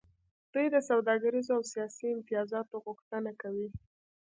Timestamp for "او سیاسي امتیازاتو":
1.57-2.75